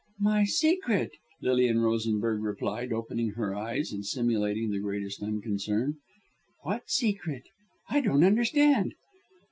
[0.19, 1.11] "My secret!"
[1.43, 5.97] Lilian Rosenberg replied, opening her eyes and simulating the greatest unconcern,
[6.63, 7.43] "what secret?
[7.87, 8.95] I don't understand."